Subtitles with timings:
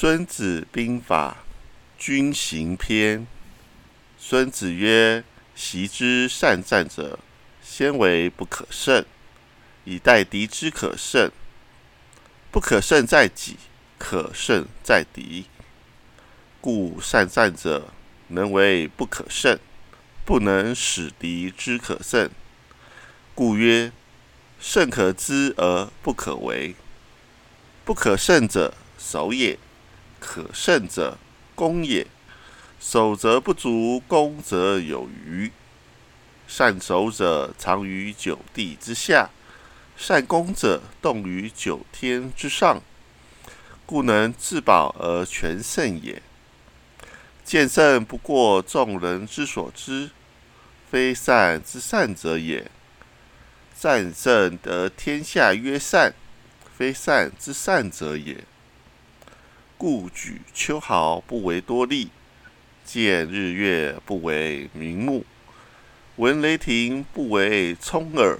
[0.00, 1.44] 孙子兵法·
[2.02, 3.26] 军行篇。
[4.18, 5.22] 孙子曰
[5.54, 7.18] ：“习之善战者，
[7.62, 9.04] 先为不可胜，
[9.84, 11.30] 以待敌之可胜。
[12.50, 13.58] 不可胜在己，
[13.98, 15.44] 可胜在敌。
[16.62, 17.88] 故善战者，
[18.28, 19.58] 能为不可胜，
[20.24, 22.30] 不能使敌之可胜。
[23.34, 23.92] 故曰：
[24.58, 26.74] 胜可知而不可为。
[27.84, 29.58] 不可胜者，守也。”
[30.20, 31.18] 可胜者，
[31.54, 32.06] 攻也；
[32.78, 35.50] 守则不足，攻则有余。
[36.46, 39.30] 善守者，藏于九地之下；
[39.96, 42.80] 善攻者，动于九天之上。
[43.86, 46.22] 故能自保而全胜也。
[47.44, 50.10] 见胜不过众人之所知，
[50.88, 52.70] 非善之善者也。
[53.76, 56.12] 战胜得天下曰善，
[56.76, 58.44] 非善之善者也。
[59.80, 62.10] 故举秋毫不为多利，
[62.84, 65.24] 见日月不为明目，
[66.16, 68.38] 闻雷霆不为聪耳。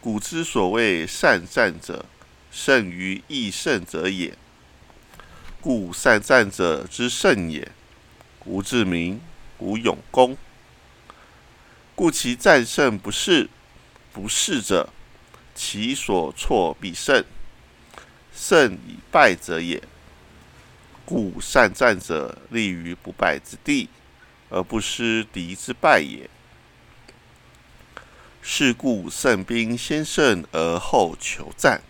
[0.00, 2.06] 古之所谓善战者，
[2.52, 4.38] 胜于易胜者也。
[5.60, 7.72] 故善战者之胜也，
[8.44, 9.20] 无智明，
[9.58, 10.38] 无勇功。
[11.96, 13.50] 故其战胜不是，
[14.12, 14.90] 不是者，
[15.52, 17.24] 其所措必胜。
[18.34, 19.82] 胜以败者也，
[21.04, 23.88] 故善战者立于不败之地，
[24.48, 26.28] 而不失敌之败也。
[28.42, 31.82] 是故胜兵先胜而后求战，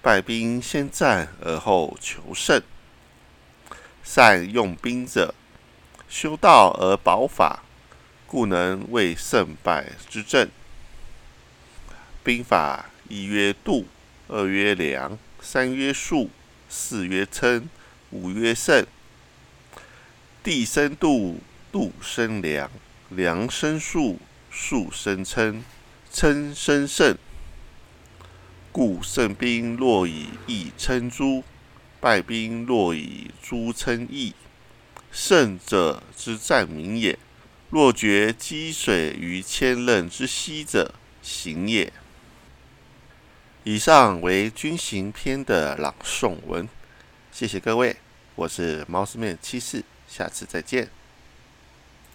[0.00, 2.62] 败兵先战而后求胜。
[4.04, 5.34] 善用兵者，
[6.08, 7.64] 修道而保法，
[8.26, 10.48] 故能为胜败之政。
[12.22, 13.86] 兵法一曰度，
[14.28, 15.18] 二曰量。
[15.44, 16.30] 三曰数，
[16.70, 17.68] 四曰称，
[18.10, 18.86] 五曰胜。
[20.42, 22.70] 地生度，度生量，
[23.10, 24.18] 量生数，
[24.50, 25.62] 数生称，
[26.10, 27.18] 称生胜。
[28.72, 31.44] 故胜兵若以义称诸，
[32.00, 34.32] 败兵若以诸称义。
[35.12, 37.18] 胜者之战名也。
[37.68, 41.92] 若决积水于千仞之溪者，行也。
[43.66, 46.68] 以上为军行篇的朗诵文，
[47.32, 47.96] 谢谢各位，
[48.34, 50.86] 我是猫斯面七四，下次再见。